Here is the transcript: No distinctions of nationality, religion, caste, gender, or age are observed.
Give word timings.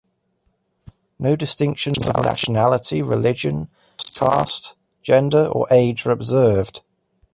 No 1.19 1.35
distinctions 1.35 2.07
of 2.07 2.25
nationality, 2.25 3.03
religion, 3.03 3.69
caste, 4.15 4.75
gender, 5.03 5.45
or 5.45 5.67
age 5.69 6.07
are 6.07 6.11
observed. 6.11 6.81